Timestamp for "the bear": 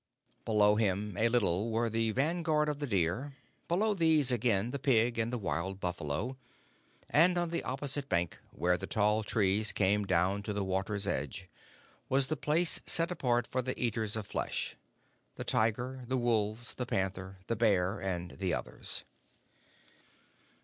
17.45-17.99